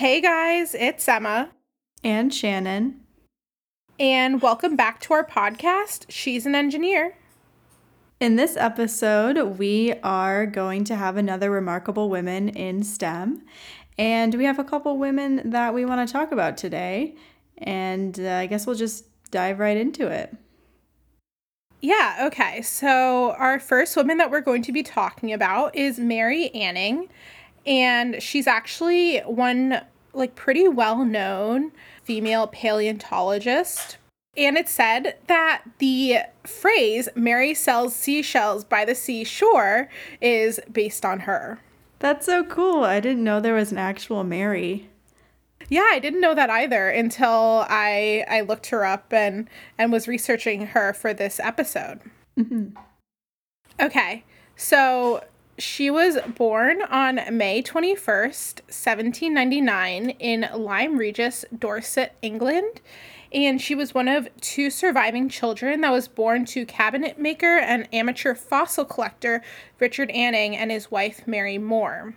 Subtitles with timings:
[0.00, 1.50] Hey guys, it's Emma.
[2.02, 3.00] And Shannon.
[3.98, 7.18] And welcome back to our podcast, She's an Engineer.
[8.18, 13.42] In this episode, we are going to have another remarkable women in STEM.
[13.98, 17.14] And we have a couple women that we want to talk about today.
[17.58, 20.34] And uh, I guess we'll just dive right into it.
[21.82, 22.62] Yeah, okay.
[22.62, 27.10] So, our first woman that we're going to be talking about is Mary Anning.
[27.66, 29.80] And she's actually one,
[30.12, 33.98] like, pretty well known female paleontologist.
[34.36, 39.88] And it said that the phrase Mary sells seashells by the seashore
[40.20, 41.60] is based on her.
[41.98, 42.84] That's so cool.
[42.84, 44.88] I didn't know there was an actual Mary.
[45.68, 49.48] Yeah, I didn't know that either until I I looked her up and
[49.78, 52.00] and was researching her for this episode.
[52.38, 52.76] Mm-hmm.
[53.80, 54.24] Okay,
[54.56, 55.22] so
[55.60, 62.80] she was born on May 21st, 1799, in Lyme Regis, Dorset, England.
[63.32, 67.88] And she was one of two surviving children that was born to cabinet maker and
[67.94, 69.42] amateur fossil collector
[69.78, 72.14] Richard Anning and his wife Mary Moore.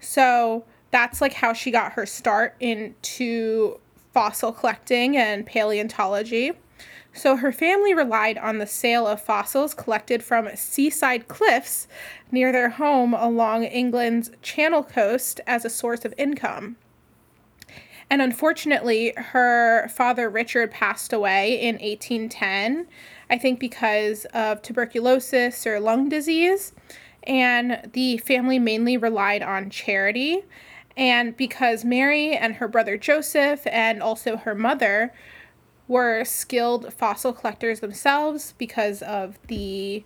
[0.00, 3.78] So that's like how she got her start into
[4.12, 6.52] fossil collecting and paleontology.
[7.14, 11.86] So her family relied on the sale of fossils collected from seaside cliffs
[12.30, 16.76] near their home along England's Channel coast as a source of income.
[18.08, 22.86] And unfortunately, her father Richard passed away in 1810,
[23.30, 26.72] I think because of tuberculosis or lung disease.
[27.22, 30.42] And the family mainly relied on charity
[30.96, 35.12] and because Mary and her brother Joseph and also her mother
[35.88, 40.04] were skilled fossil collectors themselves because of the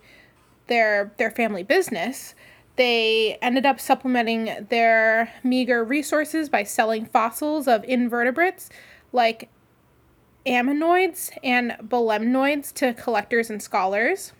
[0.67, 2.35] their their family business,
[2.77, 8.69] they ended up supplementing their meager resources by selling fossils of invertebrates
[9.13, 9.49] like
[10.47, 14.33] ammonoids and belemnoids to collectors and scholars.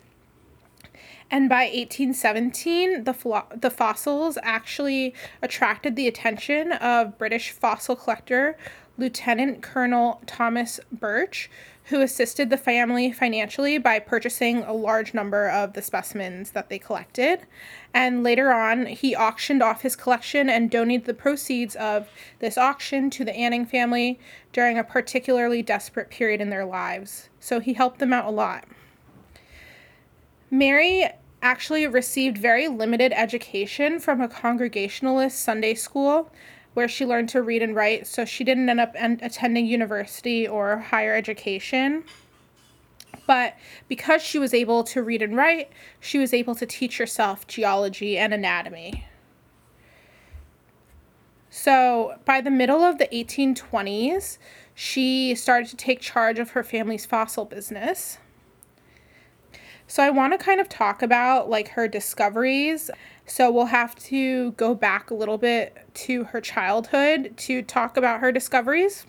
[1.29, 8.57] And by 1817, the, flo- the fossils actually attracted the attention of British fossil collector
[8.97, 11.49] Lieutenant Colonel Thomas Birch,
[11.85, 16.77] who assisted the family financially by purchasing a large number of the specimens that they
[16.77, 17.41] collected.
[17.93, 22.09] And later on, he auctioned off his collection and donated the proceeds of
[22.39, 24.19] this auction to the Anning family
[24.51, 27.29] during a particularly desperate period in their lives.
[27.39, 28.65] So he helped them out a lot.
[30.51, 31.07] Mary
[31.41, 36.31] actually received very limited education from a Congregationalist Sunday school
[36.77, 40.47] where she learned to read and write, so she didn't end up en- attending university
[40.47, 42.03] or higher education.
[43.25, 43.55] But
[43.87, 48.15] because she was able to read and write, she was able to teach herself geology
[48.15, 49.07] and anatomy.
[51.49, 54.37] So by the middle of the 1820s,
[54.75, 58.19] she started to take charge of her family's fossil business.
[59.87, 62.91] So I want to kind of talk about like her discoveries.
[63.29, 68.21] So we'll have to go back a little bit to her childhood to talk about
[68.21, 69.05] her discoveries.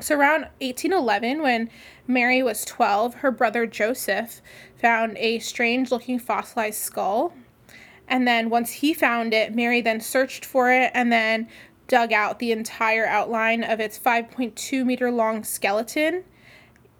[0.00, 1.68] So around 1811 when
[2.06, 4.40] Mary was 12, her brother Joseph
[4.80, 7.34] found a strange looking fossilized skull.
[8.08, 11.48] And then once he found it, Mary then searched for it and then
[11.86, 16.24] dug out the entire outline of its 5.2 meter long skeleton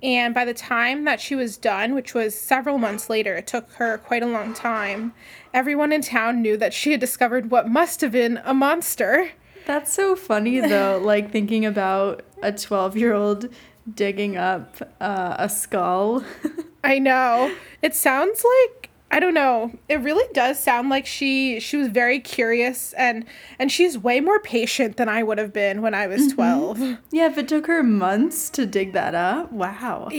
[0.03, 3.70] and by the time that she was done, which was several months later, it took
[3.72, 5.12] her quite a long time,
[5.53, 9.31] everyone in town knew that she had discovered what must have been a monster.
[9.66, 13.48] That's so funny, though, like thinking about a 12 year old
[13.94, 16.25] digging up uh, a skull.
[16.84, 17.53] I know.
[17.82, 19.72] It sounds like I don't know.
[19.88, 23.24] It really does sound like she she was very curious and
[23.58, 26.37] and she's way more patient than I would have been when I was mm-hmm.
[26.37, 26.99] 12.
[27.10, 29.50] Yeah, if it took her months to dig that up.
[29.50, 30.10] Wow.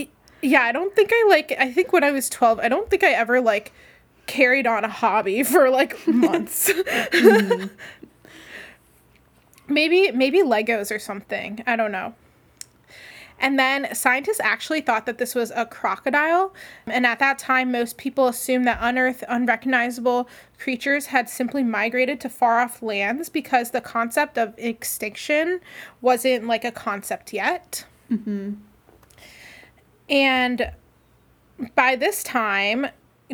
[0.42, 3.04] Yeah, I don't think I like I think when I was 12, I don't think
[3.04, 3.72] I ever like
[4.26, 6.72] carried on a hobby for like months.
[6.72, 7.66] mm-hmm.
[9.72, 11.62] maybe maybe Legos or something.
[11.64, 12.14] I don't know.
[13.40, 16.54] And then scientists actually thought that this was a crocodile.
[16.86, 20.28] And at that time, most people assumed that unearthed, unrecognizable
[20.58, 25.60] creatures had simply migrated to far off lands because the concept of extinction
[26.02, 27.86] wasn't like a concept yet.
[28.10, 28.52] Mm-hmm.
[30.10, 30.72] And
[31.74, 32.88] by this time,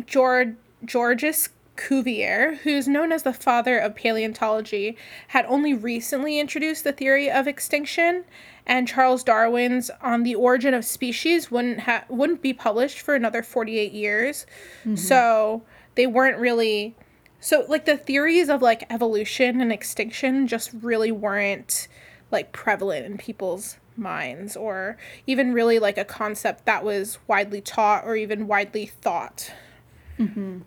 [0.05, 0.55] George
[0.85, 4.97] Georges Cuvier, who's known as the father of paleontology,
[5.29, 8.25] had only recently introduced the theory of extinction
[8.67, 13.41] and Charles Darwin's On the Origin of Species wouldn't ha- wouldn't be published for another
[13.41, 14.45] 48 years.
[14.81, 14.95] Mm-hmm.
[14.95, 15.63] So
[15.95, 16.95] they weren't really
[17.39, 21.87] so like the theories of like evolution and extinction just really weren't
[22.29, 28.03] like prevalent in people's minds or even really like a concept that was widely taught
[28.05, 29.51] or even widely thought.
[30.19, 30.59] Mm-hmm.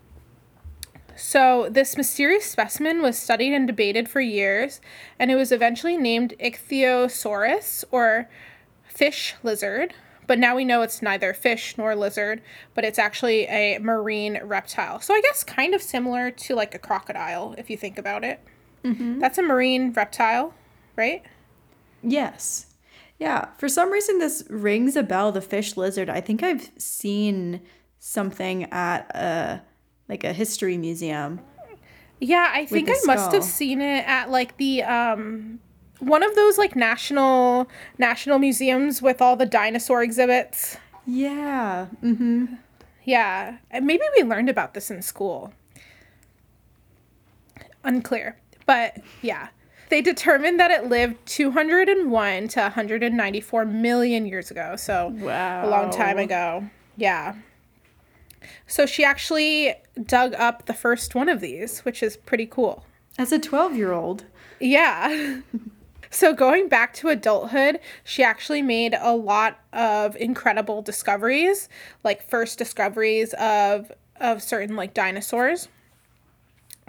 [1.22, 4.80] So, this mysterious specimen was studied and debated for years,
[5.18, 8.28] and it was eventually named Ichthyosaurus or
[8.84, 9.92] fish lizard.
[10.26, 12.40] But now we know it's neither fish nor lizard,
[12.74, 15.00] but it's actually a marine reptile.
[15.00, 18.40] So, I guess kind of similar to like a crocodile, if you think about it.
[18.82, 19.18] Mm-hmm.
[19.18, 20.54] That's a marine reptile,
[20.96, 21.22] right?
[22.02, 22.66] Yes.
[23.18, 25.32] Yeah, for some reason this rings a bell.
[25.32, 26.08] The fish lizard.
[26.08, 27.60] I think I've seen
[27.98, 29.62] something at a
[30.10, 31.40] like a history museum.
[32.18, 35.60] Yeah, I think I must have seen it at like the um
[36.00, 40.76] one of those like national national museums with all the dinosaur exhibits.
[41.06, 41.86] Yeah.
[42.02, 42.58] Mhm.
[43.04, 45.54] Yeah, maybe we learned about this in school.
[47.84, 48.36] Unclear.
[48.66, 49.48] But yeah.
[49.88, 54.76] They determined that it lived 201 to 194 million years ago.
[54.76, 55.66] So, wow.
[55.66, 56.70] a long time ago.
[56.96, 57.34] Yeah.
[58.66, 62.84] So, she actually dug up the first one of these, which is pretty cool.
[63.18, 64.24] As a 12 year old.
[64.60, 65.40] Yeah.
[66.10, 71.68] so, going back to adulthood, she actually made a lot of incredible discoveries,
[72.04, 75.68] like first discoveries of of certain like dinosaurs.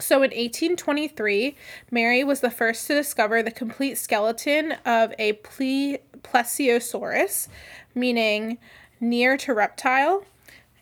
[0.02, 1.56] So in 1823,
[1.90, 7.46] Mary was the first to discover the complete skeleton of a ple- plesiosaurus,
[7.94, 8.58] meaning
[9.00, 10.24] near to reptile.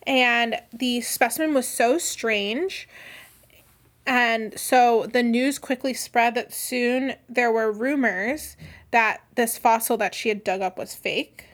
[0.07, 2.87] And the specimen was so strange.
[4.05, 8.57] And so the news quickly spread that soon there were rumors
[8.91, 11.45] that this fossil that she had dug up was fake.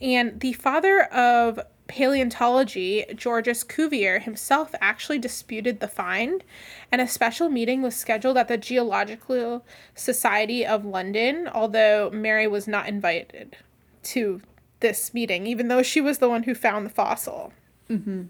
[0.00, 6.42] And the father of paleontology, Georges Cuvier himself actually disputed the find,
[6.90, 9.64] and a special meeting was scheduled at the Geological
[9.94, 13.56] Society of London, although Mary was not invited
[14.02, 14.42] to
[14.86, 17.52] this meeting, even though she was the one who found the fossil.
[17.90, 18.24] Mm-hmm.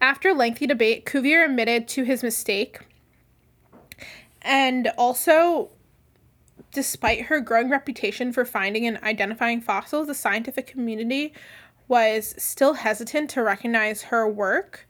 [0.00, 2.80] After lengthy debate, Cuvier admitted to his mistake.
[4.42, 5.70] And also,
[6.72, 11.32] despite her growing reputation for finding and identifying fossils, the scientific community
[11.86, 14.88] was still hesitant to recognize her work.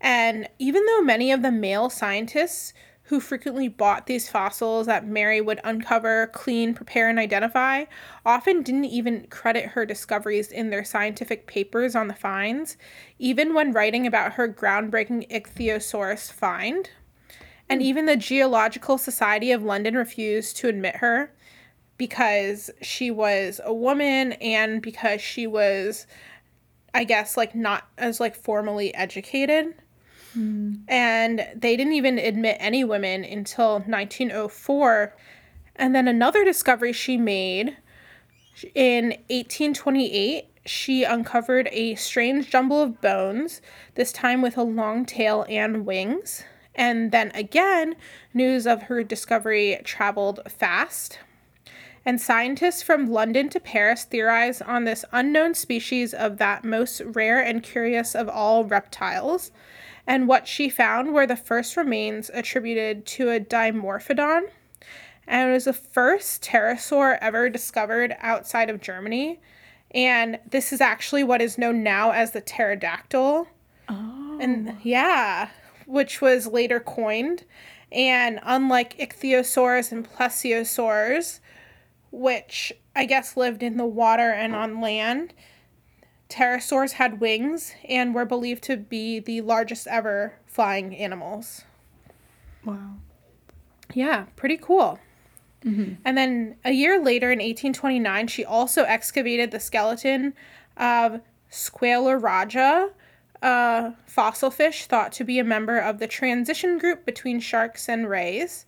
[0.00, 2.72] And even though many of the male scientists
[3.10, 7.84] who frequently bought these fossils that Mary would uncover, clean, prepare, and identify,
[8.24, 12.76] often didn't even credit her discoveries in their scientific papers on the finds,
[13.18, 16.90] even when writing about her groundbreaking ichthyosaurus find.
[17.68, 17.86] And hmm.
[17.86, 21.32] even the Geological Society of London refused to admit her
[21.98, 26.06] because she was a woman and because she was
[26.94, 29.74] I guess like not as like formally educated.
[30.36, 30.80] Mm.
[30.88, 35.16] And they didn't even admit any women until 1904.
[35.76, 37.76] And then another discovery she made
[38.74, 43.62] in 1828, she uncovered a strange jumble of bones,
[43.94, 46.44] this time with a long tail and wings.
[46.74, 47.96] And then again,
[48.34, 51.18] news of her discovery traveled fast
[52.04, 57.40] and scientists from London to Paris theorized on this unknown species of that most rare
[57.40, 59.50] and curious of all reptiles.
[60.10, 64.48] And what she found were the first remains attributed to a Dimorphodon.
[65.24, 69.38] And it was the first pterosaur ever discovered outside of Germany.
[69.92, 73.46] And this is actually what is known now as the pterodactyl.
[73.88, 74.38] Oh.
[74.40, 75.50] And yeah,
[75.86, 77.44] which was later coined.
[77.92, 81.38] And unlike ichthyosaurs and plesiosaurs,
[82.10, 85.34] which I guess lived in the water and on land.
[86.30, 91.64] Pterosaurs had wings and were believed to be the largest ever flying animals.
[92.64, 92.94] Wow.
[93.92, 94.98] Yeah, pretty cool.
[95.64, 95.94] Mm-hmm.
[96.04, 100.34] And then a year later in 1829, she also excavated the skeleton
[100.76, 101.20] of
[101.50, 102.90] Squaloraja,
[103.42, 108.08] a fossil fish thought to be a member of the transition group between sharks and
[108.08, 108.66] rays.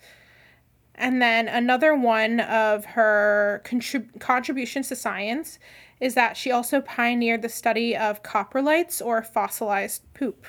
[0.95, 5.59] And then another one of her contrib- contributions to science
[6.02, 10.44] is that she also pioneered the study of coprolites or fossilized poop.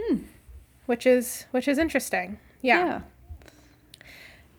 [0.00, 0.22] Hmm.
[0.86, 2.38] Which is which is interesting.
[2.62, 2.86] Yeah.
[2.86, 3.00] yeah.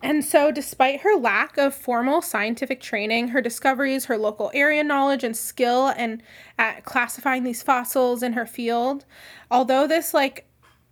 [0.03, 5.23] And so, despite her lack of formal scientific training, her discoveries, her local area knowledge,
[5.23, 6.21] and skill and
[6.57, 9.05] at classifying these fossils in her field,
[9.49, 10.47] although this like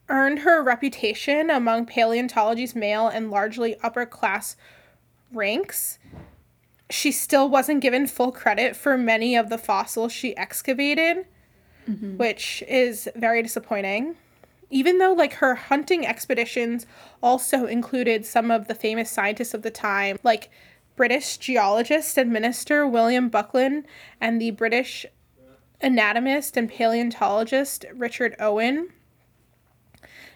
[0.09, 4.55] earned her a reputation among paleontology's male and largely upper class
[5.31, 5.99] ranks,
[6.89, 11.25] she still wasn't given full credit for many of the fossils she excavated,
[11.88, 12.17] mm-hmm.
[12.17, 14.15] which is very disappointing.
[14.72, 16.86] even though like her hunting expeditions
[17.24, 20.50] also included some of the famous scientists of the time, like
[20.96, 23.86] British geologist and minister William Buckland
[24.22, 25.05] and the British
[25.81, 28.89] anatomist and paleontologist Richard Owen.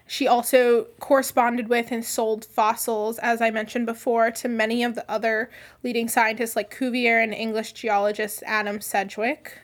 [0.05, 5.09] She also corresponded with and sold fossils, as I mentioned before, to many of the
[5.09, 5.49] other
[5.81, 9.59] leading scientists like Cuvier and English geologist Adam Sedgwick.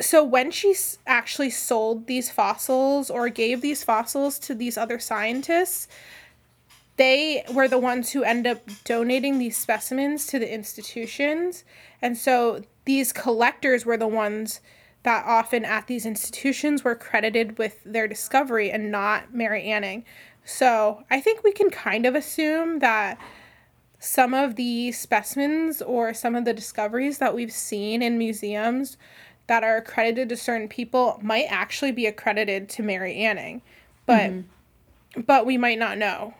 [0.00, 0.74] So, when she
[1.06, 5.88] actually sold these fossils or gave these fossils to these other scientists,
[6.96, 11.64] they were the ones who end up donating these specimens to the institutions.
[12.00, 14.60] And so, these collectors were the ones
[15.02, 20.04] that often at these institutions were credited with their discovery and not Mary Anning.
[20.44, 23.18] So I think we can kind of assume that
[23.98, 28.96] some of the specimens or some of the discoveries that we've seen in museums
[29.46, 33.62] that are accredited to certain people might actually be accredited to Mary Anning.
[34.06, 35.20] But mm-hmm.
[35.22, 36.34] but we might not know.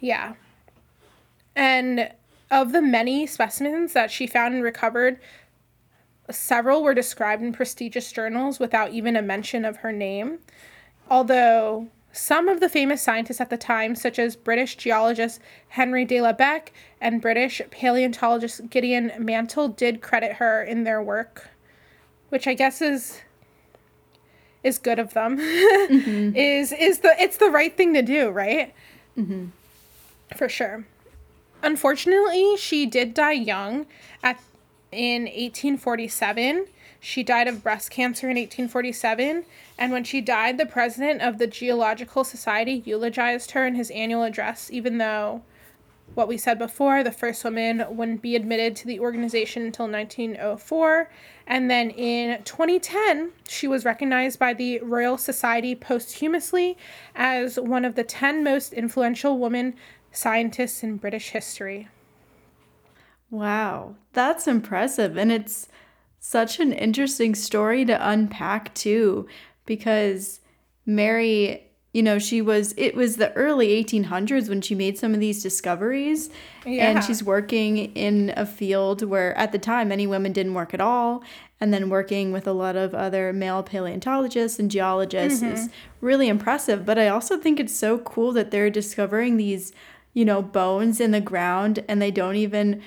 [0.00, 0.34] Yeah.
[1.54, 2.10] And
[2.50, 5.20] of the many specimens that she found and recovered,
[6.30, 10.38] Several were described in prestigious journals without even a mention of her name,
[11.08, 16.20] although some of the famous scientists at the time, such as British geologist Henry de
[16.20, 21.50] la Beche and British paleontologist Gideon Mantell, did credit her in their work,
[22.28, 23.20] which I guess is
[24.62, 25.38] is good of them.
[25.90, 26.36] Mm-hmm.
[26.36, 28.72] is is the it's the right thing to do, right?
[29.18, 29.46] Mm-hmm.
[30.36, 30.84] For sure.
[31.62, 33.86] Unfortunately, she did die young
[34.22, 34.40] at
[34.92, 36.66] in 1847.
[37.00, 39.44] She died of breast cancer in 1847,
[39.78, 44.22] and when she died, the president of the Geological Society eulogized her in his annual
[44.22, 45.42] address, even though
[46.14, 51.08] what we said before, the first woman wouldn't be admitted to the organization until 1904.
[51.46, 56.76] And then in 2010, she was recognized by the Royal Society posthumously
[57.14, 59.74] as one of the 10 most influential women
[60.12, 61.88] scientists in British history.
[63.30, 65.16] Wow, that's impressive.
[65.16, 65.68] And it's
[66.18, 69.26] such an interesting story to unpack, too,
[69.66, 70.40] because
[70.84, 75.20] Mary, you know, she was, it was the early 1800s when she made some of
[75.20, 76.28] these discoveries.
[76.66, 76.90] Yeah.
[76.90, 80.80] And she's working in a field where at the time many women didn't work at
[80.80, 81.22] all.
[81.62, 85.52] And then working with a lot of other male paleontologists and geologists mm-hmm.
[85.52, 85.68] is
[86.00, 86.86] really impressive.
[86.86, 89.72] But I also think it's so cool that they're discovering these,
[90.14, 92.82] you know, bones in the ground and they don't even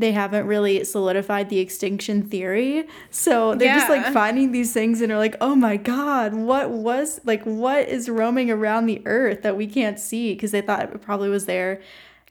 [0.00, 2.86] they haven't really solidified the extinction theory.
[3.10, 3.78] So they're yeah.
[3.78, 7.88] just like finding these things and are like, oh my God, what was like, what
[7.88, 10.34] is roaming around the earth that we can't see?
[10.34, 11.80] Because they thought it probably was there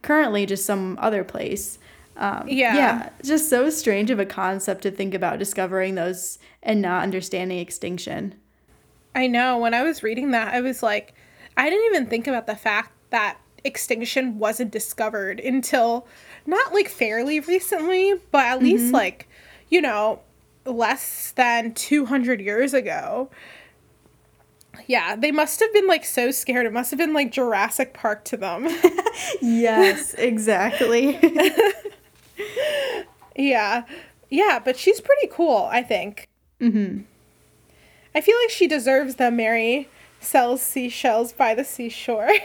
[0.02, 1.80] currently, just some other place.
[2.18, 2.76] Um, yeah.
[2.76, 3.10] Yeah.
[3.24, 8.36] Just so strange of a concept to think about discovering those and not understanding extinction.
[9.16, 9.58] I know.
[9.58, 11.14] When I was reading that, I was like,
[11.56, 16.08] I didn't even think about the fact that extinction wasn't discovered until
[16.50, 18.66] not like fairly recently, but at mm-hmm.
[18.66, 19.28] least like,
[19.70, 20.20] you know,
[20.66, 23.30] less than 200 years ago.
[24.88, 26.66] Yeah, they must have been like so scared.
[26.66, 28.66] It must have been like Jurassic Park to them.
[29.42, 31.20] yes, exactly.
[33.36, 33.84] yeah.
[34.30, 36.28] Yeah, but she's pretty cool, I think.
[36.62, 37.04] Mhm.
[38.14, 39.88] I feel like she deserves the Mary
[40.20, 42.30] sells seashells by the seashore.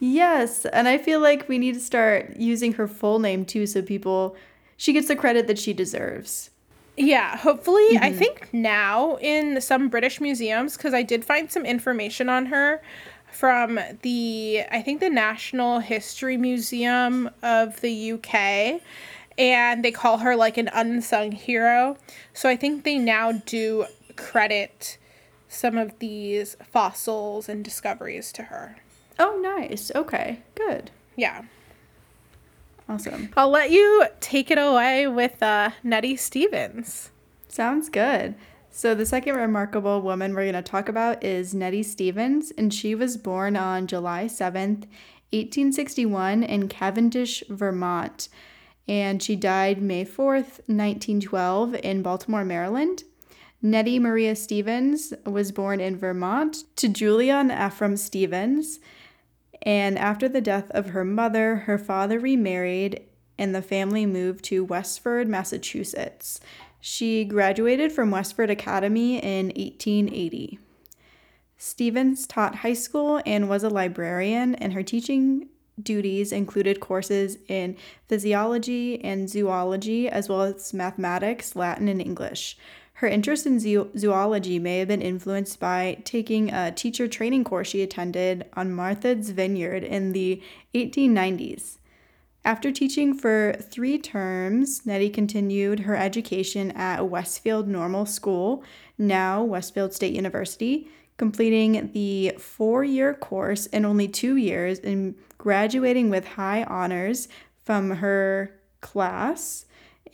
[0.00, 3.82] Yes, and I feel like we need to start using her full name too so
[3.82, 4.36] people
[4.76, 6.50] she gets the credit that she deserves.
[6.96, 8.04] Yeah, hopefully mm-hmm.
[8.04, 12.82] I think now in some British museums cuz I did find some information on her
[13.30, 18.80] from the I think the National History Museum of the UK
[19.38, 21.96] and they call her like an unsung hero.
[22.32, 24.96] So I think they now do credit
[25.48, 28.76] some of these fossils and discoveries to her.
[29.18, 29.90] Oh, nice.
[29.94, 30.90] Okay, good.
[31.16, 31.42] Yeah.
[32.88, 33.30] Awesome.
[33.36, 37.10] I'll let you take it away with uh, Nettie Stevens.
[37.48, 38.34] Sounds good.
[38.70, 42.94] So, the second remarkable woman we're going to talk about is Nettie Stevens, and she
[42.94, 44.84] was born on July 7th,
[45.32, 48.28] 1861, in Cavendish, Vermont.
[48.86, 53.04] And she died May 4th, 1912, in Baltimore, Maryland.
[53.62, 58.78] Nettie Maria Stevens was born in Vermont to Julia and Ephraim Stevens.
[59.66, 63.02] And after the death of her mother, her father remarried
[63.36, 66.40] and the family moved to Westford, Massachusetts.
[66.80, 70.60] She graduated from Westford Academy in 1880.
[71.58, 75.48] Stevens taught high school and was a librarian, and her teaching
[75.82, 77.76] duties included courses in
[78.08, 82.56] physiology and zoology, as well as mathematics, Latin, and English.
[83.00, 87.82] Her interest in zoology may have been influenced by taking a teacher training course she
[87.82, 90.42] attended on Martha's Vineyard in the
[90.74, 91.76] 1890s.
[92.42, 98.64] After teaching for three terms, Nettie continued her education at Westfield Normal School,
[98.96, 100.88] now Westfield State University,
[101.18, 107.28] completing the four year course in only two years and graduating with high honors
[107.62, 109.65] from her class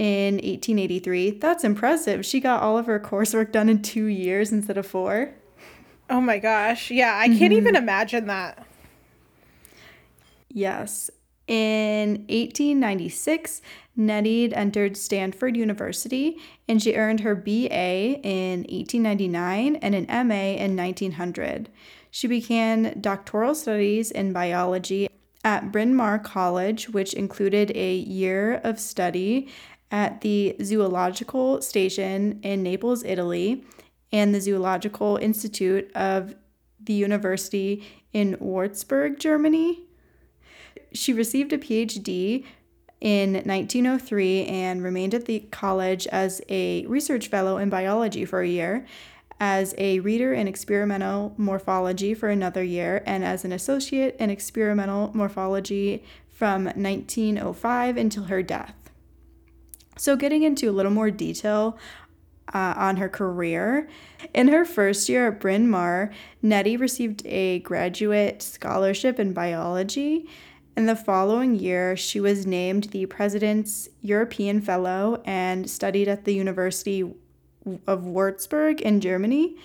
[0.03, 1.39] in 1883.
[1.39, 2.27] That's impressive.
[2.27, 5.33] She got all of her coursework done in two years instead of four.
[6.11, 6.91] Oh my gosh.
[6.91, 7.53] Yeah, I can't mm-hmm.
[7.53, 8.67] even imagine that.
[10.49, 11.09] Yes.
[11.47, 13.63] In 1896,
[13.95, 20.77] Nettie entered Stanford University and she earned her BA in 1899 and an MA in
[20.77, 21.69] 1900.
[22.11, 25.09] She began doctoral studies in biology
[25.45, 29.49] at Bryn Mawr College, which included a year of study
[29.93, 33.63] at the Zoological Station in Naples, Italy,
[34.11, 36.35] and the Zoological Institute of
[36.83, 39.83] the University in Würzburg, Germany.
[40.93, 42.45] She received a PhD
[43.01, 48.49] in 1903 and remained at the college as a research fellow in biology for a
[48.49, 48.87] year,
[49.41, 55.11] as a reader in experimental morphology for another year, and as an associate in experimental
[55.15, 58.82] morphology from 1905 until her death.
[59.97, 61.79] So, getting into a little more detail
[62.53, 63.89] uh, on her career.
[64.35, 66.11] In her first year at Bryn Mawr,
[66.43, 70.27] Nettie received a graduate scholarship in biology
[70.77, 76.33] in the following year, she was named the President's European Fellow and studied at the
[76.33, 77.03] University
[77.87, 79.57] of Würzburg in Germany.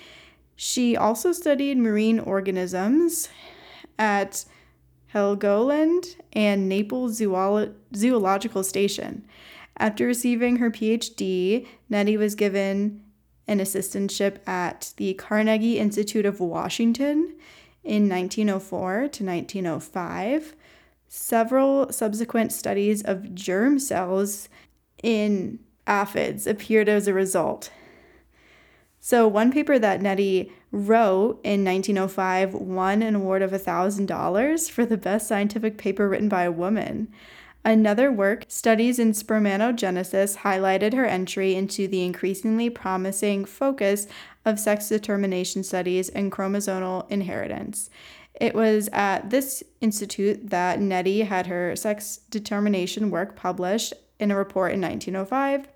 [0.54, 3.30] She also studied marine organisms
[3.98, 4.44] at
[5.14, 9.24] Helgoland and Naples Zoolo- Zoological Station.
[9.78, 13.02] After receiving her PhD, Nettie was given
[13.46, 17.34] an assistantship at the Carnegie Institute of Washington
[17.84, 20.54] in 1904 to 1905.
[21.08, 24.48] Several subsequent studies of germ cells
[25.02, 27.70] in aphids appeared as a result.
[29.00, 34.98] So, one paper that Nettie wrote in 1905 won an award of $1,000 for the
[34.98, 37.08] best scientific paper written by a woman.
[37.64, 44.06] Another work, Studies in Spermatogenesis, highlighted her entry into the increasingly promising focus
[44.44, 47.90] of sex determination studies and chromosomal inheritance.
[48.40, 54.36] It was at this institute that Nettie had her sex determination work published in a
[54.36, 55.68] report in 1905.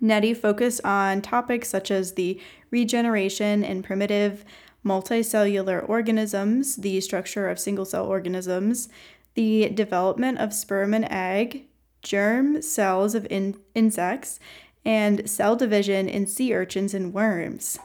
[0.00, 2.40] Nettie focused on topics such as the
[2.70, 4.44] regeneration in primitive
[4.84, 8.88] multicellular organisms, the structure of single cell organisms,
[9.34, 11.66] the development of sperm and egg,
[12.02, 14.38] germ cells of in- insects,
[14.84, 17.78] and cell division in sea urchins and worms.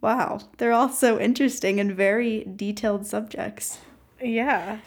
[0.00, 3.78] Wow, they're all so interesting and very detailed subjects.
[4.20, 4.78] Yeah.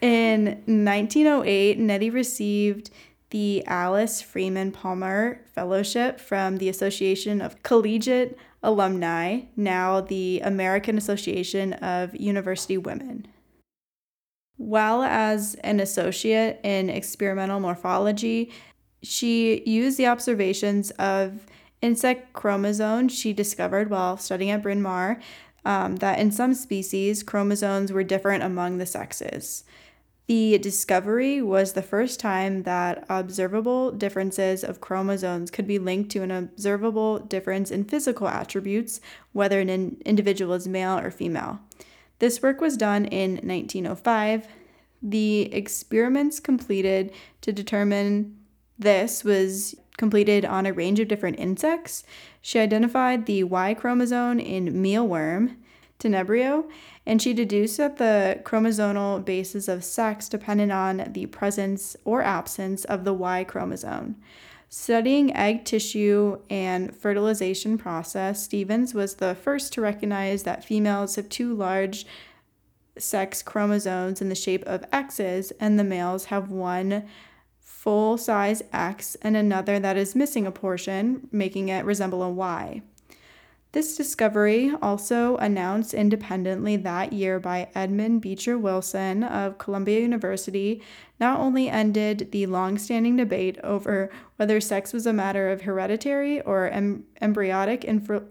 [0.00, 2.90] In 1908, Nettie received
[3.30, 11.72] the Alice Freeman Palmer Fellowship from the Association of Collegiate Alumni, now the American Association
[11.74, 13.26] of University Women.
[14.60, 18.52] While as an associate in experimental morphology,
[19.02, 21.46] she used the observations of
[21.80, 25.18] insect chromosomes she discovered while studying at Bryn Mawr
[25.64, 29.64] um, that in some species, chromosomes were different among the sexes.
[30.26, 36.22] The discovery was the first time that observable differences of chromosomes could be linked to
[36.22, 39.00] an observable difference in physical attributes,
[39.32, 41.60] whether an individual is male or female.
[42.20, 44.46] This work was done in 1905.
[45.02, 48.36] The experiments completed to determine
[48.78, 52.04] this was completed on a range of different insects.
[52.40, 55.56] She identified the Y chromosome in mealworm,
[55.98, 56.70] Tenebrio,
[57.04, 62.84] and she deduced that the chromosomal basis of sex depended on the presence or absence
[62.86, 64.16] of the Y chromosome.
[64.72, 71.28] Studying egg tissue and fertilization process, Stevens was the first to recognize that females have
[71.28, 72.06] two large
[72.96, 77.08] sex chromosomes in the shape of X's and the males have one
[77.58, 82.80] full size X and another that is missing a portion, making it resemble a Y.
[83.72, 90.82] This discovery, also announced independently that year by Edmund Beecher Wilson of Columbia University,
[91.20, 96.40] not only ended the long standing debate over whether sex was a matter of hereditary
[96.40, 98.24] or em- embryonic inf-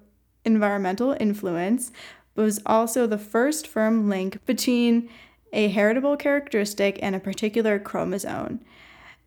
[0.43, 1.93] environmental influence,
[2.35, 5.09] but was also the first firm link between
[5.53, 8.59] a heritable characteristic and a particular chromosome.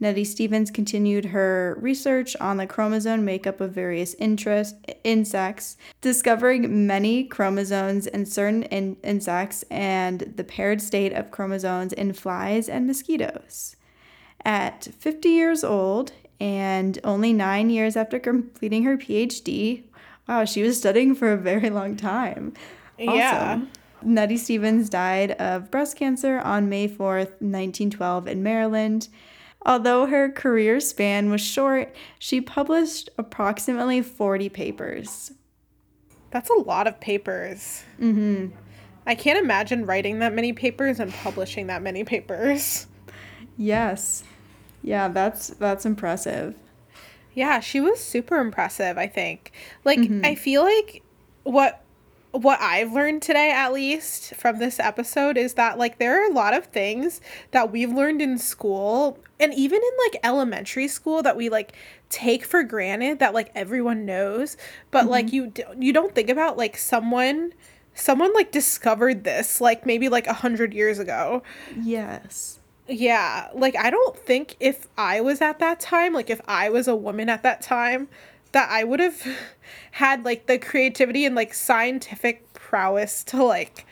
[0.02, 7.22] Nettie Stevens continued her research on the chromosome makeup of various interest, insects, discovering many
[7.22, 13.76] chromosomes in certain in- insects and the paired state of chromosomes in flies and mosquitoes.
[14.44, 16.10] At 50 years old
[16.40, 19.84] and only nine years after completing her PhD,
[20.26, 22.54] wow, she was studying for a very long time.
[22.98, 23.14] Awesome.
[23.14, 23.60] Yeah.
[24.02, 29.08] Nettie Stevens died of breast cancer on May 4th, 1912, in Maryland.
[29.64, 35.32] Although her career span was short, she published approximately 40 papers.
[36.30, 37.84] That's a lot of papers.
[38.00, 38.56] Mm-hmm.
[39.06, 42.86] I can't imagine writing that many papers and publishing that many papers.
[43.56, 44.24] Yes.
[44.82, 46.56] Yeah, that's that's impressive.
[47.34, 49.52] Yeah, she was super impressive, I think.
[49.84, 50.24] Like mm-hmm.
[50.24, 51.02] I feel like
[51.44, 51.81] what
[52.32, 56.32] what I've learned today, at least from this episode, is that like there are a
[56.32, 61.36] lot of things that we've learned in school and even in like elementary school that
[61.36, 61.74] we like
[62.08, 64.56] take for granted that like everyone knows,
[64.90, 65.10] but mm-hmm.
[65.10, 67.52] like you you don't think about like someone
[67.94, 71.42] someone like discovered this like maybe like a hundred years ago.
[71.80, 72.58] Yes.
[72.88, 76.88] Yeah, like I don't think if I was at that time, like if I was
[76.88, 78.08] a woman at that time,
[78.52, 79.26] that I would have
[79.92, 83.86] had like the creativity and like scientific prowess to like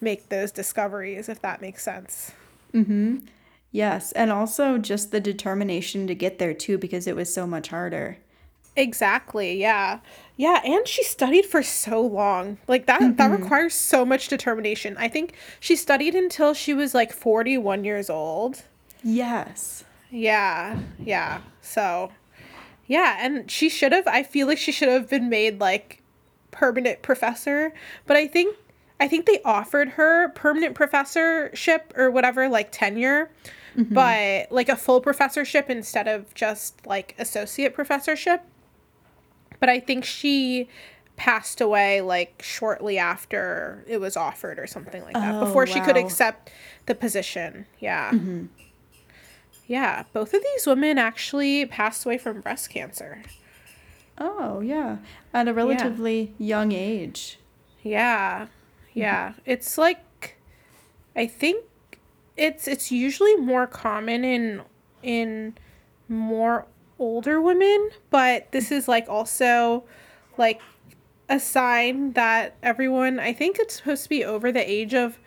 [0.00, 2.32] make those discoveries if that makes sense.
[2.74, 3.22] Mhm.
[3.72, 7.68] Yes, and also just the determination to get there too because it was so much
[7.68, 8.18] harder.
[8.76, 9.58] Exactly.
[9.58, 10.00] Yeah.
[10.36, 12.58] Yeah, and she studied for so long.
[12.68, 13.16] Like that mm-hmm.
[13.16, 14.96] that requires so much determination.
[14.98, 18.62] I think she studied until she was like 41 years old.
[19.02, 19.84] Yes.
[20.10, 20.78] Yeah.
[20.98, 21.40] Yeah.
[21.62, 22.12] So,
[22.86, 24.06] yeah, and she should have.
[24.06, 26.02] I feel like she should have been made like
[26.50, 27.72] permanent professor,
[28.06, 28.56] but I think
[28.98, 33.30] I think they offered her permanent professorship or whatever, like tenure,
[33.76, 33.92] mm-hmm.
[33.92, 38.42] but like a full professorship instead of just like associate professorship.
[39.60, 40.68] But I think she
[41.16, 45.72] passed away like shortly after it was offered or something like that oh, before wow.
[45.72, 46.50] she could accept
[46.86, 47.66] the position.
[47.80, 48.10] Yeah.
[48.10, 48.46] Mm-hmm.
[49.66, 53.22] Yeah, both of these women actually passed away from breast cancer.
[54.18, 54.98] Oh, yeah.
[55.34, 56.58] At a relatively yeah.
[56.58, 57.38] young age.
[57.82, 58.46] Yeah.
[58.94, 59.30] Yeah.
[59.30, 59.40] Mm-hmm.
[59.44, 60.38] It's like
[61.14, 61.64] I think
[62.36, 64.62] it's it's usually more common in
[65.02, 65.56] in
[66.08, 66.66] more
[66.98, 69.84] older women, but this is like also
[70.38, 70.60] like
[71.28, 75.18] a sign that everyone, I think it's supposed to be over the age of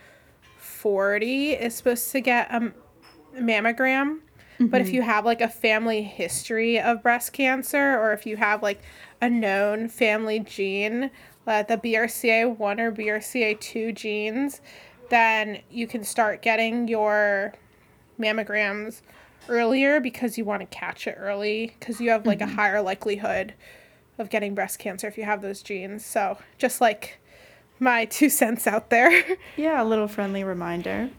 [0.58, 2.72] 40 is supposed to get a
[3.38, 4.20] mammogram
[4.60, 4.68] Mm-hmm.
[4.68, 4.96] But if mm-hmm.
[4.98, 8.82] you have like a family history of breast cancer or if you have like
[9.22, 11.12] a known family gene,
[11.48, 14.62] uh, the BRCA1 or BRCA2 genes,
[15.10, 17.54] then you can start getting your
[18.20, 19.02] mammograms
[19.48, 22.52] earlier because you want to catch it early because you have like mm-hmm.
[22.52, 23.54] a higher likelihood
[24.20, 26.06] of getting breast cancer if you have those genes.
[26.06, 27.20] So, just like
[27.80, 29.24] my two cents out there.
[29.58, 31.10] Yeah, a little friendly reminder.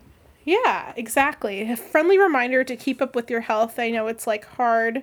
[0.44, 1.70] Yeah, exactly.
[1.70, 3.79] A friendly reminder to keep up with your health.
[3.79, 5.03] I know it's like hard,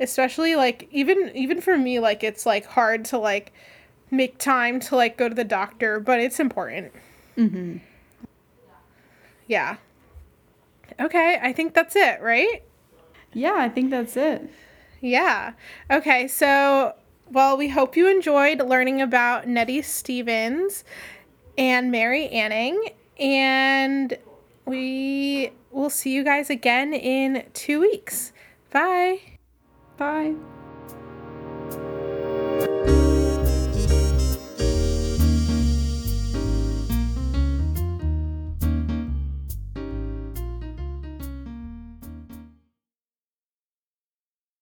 [0.00, 3.52] especially like even even for me like it's like hard to like
[4.10, 6.92] make time to like go to the doctor, but it's important.
[7.36, 7.80] Mhm.
[9.46, 9.76] Yeah.
[10.98, 12.62] Okay, I think that's it, right?
[13.32, 14.48] Yeah, I think that's it.
[15.00, 15.52] Yeah.
[15.90, 16.94] Okay, so
[17.30, 20.84] well, we hope you enjoyed learning about Nettie Stevens
[21.58, 24.16] and Mary Anning and
[24.66, 28.32] we will see you guys again in two weeks.
[28.70, 29.20] Bye.
[29.96, 30.34] Bye.